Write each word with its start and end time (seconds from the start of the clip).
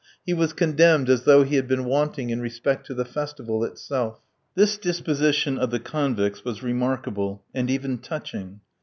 He 0.25 0.33
was 0.33 0.51
condemned 0.53 1.09
as 1.11 1.25
though 1.25 1.43
he 1.43 1.57
had 1.57 1.67
been 1.67 1.85
wanting 1.85 2.31
in 2.31 2.41
respect 2.41 2.87
to 2.87 2.95
the 2.95 3.05
festival 3.05 3.63
itself. 3.63 4.19
This 4.55 4.79
disposition 4.79 5.59
of 5.59 5.69
the 5.69 5.79
convicts 5.79 6.43
was 6.43 6.63
remarkable, 6.63 7.43
and 7.53 7.69
even 7.69 7.99
touching. 7.99 8.61